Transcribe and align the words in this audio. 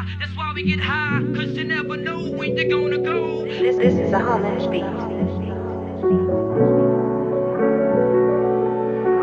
die. 0.00 0.16
That's 0.18 0.36
why 0.36 0.52
we 0.54 0.62
get 0.62 0.80
high, 0.80 1.22
cause 1.34 1.56
you 1.56 1.64
never 1.64 1.96
know 1.96 2.30
when 2.30 2.56
you're 2.56 2.68
gonna 2.68 2.98
go. 2.98 3.44
This, 3.44 3.76
this 3.76 3.94
is 3.94 4.12
a 4.12 4.18
Holland 4.18 4.70
beat. 4.70 4.82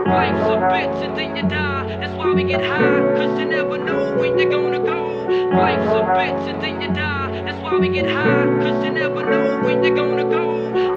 Life's 0.08 0.48
a 0.48 0.58
bitch 0.72 1.04
and 1.04 1.18
then 1.18 1.36
you 1.36 1.44
die. 1.44 1.98
That's 2.00 2.14
why 2.14 2.34
we 2.34 2.44
get 2.44 2.64
high, 2.64 3.00
cause 3.16 3.40
you 3.40 3.46
never 3.46 3.78
know 3.78 4.16
when 4.18 4.38
you're 4.38 4.50
gonna 4.50 4.80
go. 4.80 5.28
Life's 5.56 5.92
a 5.92 6.04
bitch 6.18 6.50
and 6.50 6.62
then 6.62 6.82
you 6.82 6.88
die. 6.94 7.44
That's 7.44 7.62
why 7.64 7.78
we 7.78 7.90
get 7.90 8.10
high, 8.10 8.46
cause 8.62 8.86
you 8.86 8.92
never 8.92 9.24
know 9.30 9.62
when 9.64 9.84
you're 9.84 9.96
gonna 9.96 10.24
go. 10.24 10.48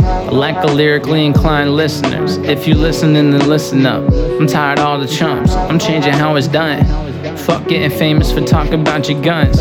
I 0.01 0.31
lack 0.31 0.65
of 0.65 0.75
lyrically 0.75 1.25
inclined 1.27 1.75
listeners. 1.75 2.37
If 2.39 2.67
you 2.67 2.75
listening, 2.75 3.31
then 3.33 3.49
listen 3.49 3.85
up. 3.87 4.05
I'm 4.13 4.47
tired 4.47 4.79
of 4.79 4.87
all 4.87 4.99
the 4.99 5.07
chumps. 5.07 5.53
I'm 5.53 5.79
changing 5.79 6.13
how 6.13 6.37
it's 6.37 6.47
done. 6.47 7.10
Fuck 7.39 7.69
getting 7.69 7.91
famous 7.91 8.33
for 8.33 8.41
talking 8.41 8.81
about 8.81 9.09
your 9.09 9.21
guns. 9.23 9.61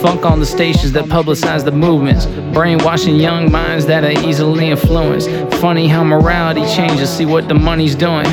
Fuck 0.00 0.24
all 0.24 0.36
the 0.36 0.46
stations 0.46 0.92
that 0.92 1.04
publicize 1.04 1.64
the 1.64 1.72
movements. 1.72 2.26
Brainwashing 2.52 3.16
young 3.16 3.50
minds 3.50 3.86
that 3.86 4.04
are 4.04 4.26
easily 4.28 4.70
influenced. 4.70 5.28
Funny 5.60 5.88
how 5.88 6.04
morality 6.04 6.60
changes, 6.74 7.08
see 7.08 7.24
what 7.24 7.48
the 7.48 7.54
money's 7.54 7.94
doing. 7.94 8.26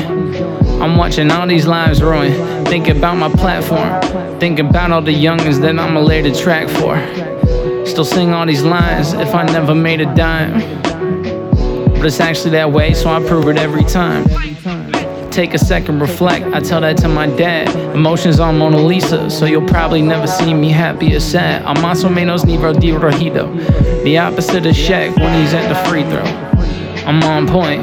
I'm 0.82 0.96
watching 0.96 1.30
all 1.30 1.46
these 1.46 1.66
lives 1.66 2.02
ruin. 2.02 2.64
Think 2.66 2.88
about 2.88 3.16
my 3.16 3.30
platform. 3.30 4.38
Think 4.38 4.58
about 4.58 4.90
all 4.90 5.00
the 5.00 5.14
youngins 5.14 5.60
that 5.60 5.78
I'ma 5.78 6.00
lay 6.00 6.22
the 6.22 6.34
track 6.34 6.68
for. 6.68 6.96
Still 7.86 8.04
sing 8.04 8.32
all 8.32 8.46
these 8.46 8.62
lines 8.62 9.12
if 9.14 9.34
I 9.34 9.44
never 9.44 9.74
made 9.74 10.00
a 10.00 10.14
dime. 10.14 10.60
But 11.94 12.06
it's 12.06 12.20
actually 12.20 12.50
that 12.50 12.72
way, 12.72 12.94
so 12.94 13.10
I 13.10 13.26
prove 13.26 13.48
it 13.48 13.56
every 13.56 13.84
time. 13.84 14.24
Take 15.32 15.54
a 15.54 15.58
second, 15.58 16.00
reflect. 16.00 16.44
I 16.54 16.60
tell 16.60 16.82
that 16.82 16.98
to 16.98 17.08
my 17.08 17.26
dad. 17.26 17.74
Emotions 17.94 18.38
on 18.38 18.58
Mona 18.58 18.76
Lisa, 18.76 19.30
so 19.30 19.46
you'll 19.46 19.66
probably 19.66 20.02
never 20.02 20.26
see 20.26 20.52
me 20.52 20.68
happy 20.68 21.16
or 21.16 21.20
sad. 21.20 21.62
I'm 21.62 21.76
más 21.76 22.04
o 22.04 22.10
menos. 22.10 22.42
The 24.04 24.18
opposite 24.18 24.66
of 24.66 24.74
Shaq 24.74 25.16
when 25.18 25.40
he's 25.40 25.54
at 25.54 25.68
the 25.70 25.88
free 25.88 26.02
throw. 26.02 26.22
I'm 27.06 27.22
on 27.22 27.48
point. 27.48 27.82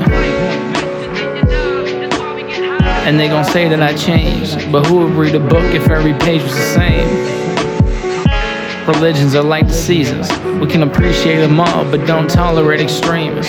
And 3.07 3.19
they 3.19 3.27
gon' 3.27 3.43
say 3.43 3.67
that 3.67 3.81
I 3.81 3.95
changed. 3.95 4.71
But 4.71 4.85
who 4.85 4.99
would 4.99 5.13
read 5.13 5.33
a 5.33 5.39
book 5.39 5.73
if 5.73 5.89
every 5.89 6.13
page 6.13 6.43
was 6.43 6.53
the 6.53 6.73
same? 6.75 7.09
Religions 8.87 9.33
are 9.33 9.43
like 9.43 9.65
the 9.65 9.73
seasons. 9.73 10.29
We 10.59 10.67
can 10.67 10.83
appreciate 10.83 11.39
them 11.39 11.59
all, 11.59 11.83
but 11.85 12.05
don't 12.05 12.29
tolerate 12.29 12.79
extremes. 12.79 13.47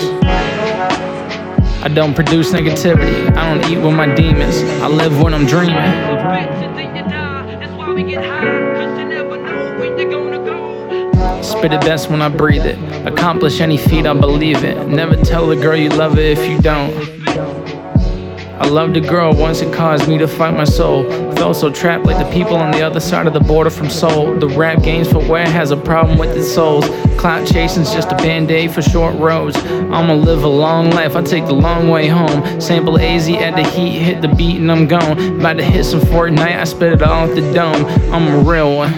I 1.82 1.88
don't 1.88 2.14
produce 2.14 2.52
negativity. 2.52 3.34
I 3.36 3.54
don't 3.54 3.70
eat 3.70 3.78
with 3.78 3.94
my 3.94 4.14
demons. 4.14 4.62
I 4.82 4.86
live 4.86 5.22
when 5.22 5.32
I'm 5.32 5.46
dreaming. 5.46 5.74
Spit 11.42 11.72
it 11.72 11.80
best 11.80 12.10
when 12.10 12.20
I 12.20 12.28
breathe 12.28 12.66
it. 12.66 12.78
Accomplish 13.06 13.60
any 13.62 13.78
feat, 13.78 14.06
I 14.06 14.12
believe 14.12 14.62
it. 14.62 14.88
Never 14.88 15.16
tell 15.16 15.50
a 15.50 15.56
girl 15.56 15.76
you 15.76 15.88
love 15.88 16.14
her 16.14 16.20
if 16.20 16.46
you 16.48 16.60
don't. 16.60 17.19
I 18.60 18.68
loved 18.68 18.94
a 18.98 19.00
girl 19.00 19.32
once 19.32 19.62
it 19.62 19.72
caused 19.72 20.06
me 20.06 20.18
to 20.18 20.28
fight 20.28 20.54
my 20.54 20.64
soul. 20.64 21.10
Felt 21.32 21.56
so 21.56 21.72
trapped 21.72 22.04
like 22.04 22.18
the 22.22 22.30
people 22.30 22.56
on 22.56 22.72
the 22.72 22.82
other 22.82 23.00
side 23.00 23.26
of 23.26 23.32
the 23.32 23.40
border 23.40 23.70
from 23.70 23.88
Seoul. 23.88 24.38
The 24.38 24.48
rap 24.48 24.82
game's 24.82 25.10
footwear 25.10 25.48
has 25.48 25.70
a 25.70 25.78
problem 25.78 26.18
with 26.18 26.36
its 26.36 26.52
souls. 26.52 26.84
Clout 27.18 27.48
chasing's 27.48 27.90
just 27.90 28.12
a 28.12 28.16
band 28.16 28.50
aid 28.50 28.70
for 28.70 28.82
short 28.82 29.16
roads. 29.16 29.56
I'ma 29.56 30.12
live 30.12 30.44
a 30.44 30.48
long 30.48 30.90
life, 30.90 31.16
I 31.16 31.22
take 31.22 31.46
the 31.46 31.54
long 31.54 31.88
way 31.88 32.06
home. 32.06 32.60
Sample 32.60 32.98
AZ 32.98 33.30
at 33.30 33.56
the 33.56 33.64
heat, 33.64 33.98
hit 33.98 34.20
the 34.20 34.28
beat, 34.28 34.60
and 34.60 34.70
I'm 34.70 34.86
gone. 34.86 35.18
About 35.38 35.54
to 35.54 35.64
hit 35.64 35.84
some 35.84 36.00
Fortnite, 36.00 36.60
I 36.60 36.64
spit 36.64 36.92
it 36.92 37.02
all 37.02 37.30
out 37.30 37.34
the 37.34 37.40
dome. 37.54 37.86
I'm 38.12 38.28
a 38.28 38.42
real 38.42 38.76
one. 38.76 38.92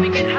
we 0.00 0.10
can 0.10 0.35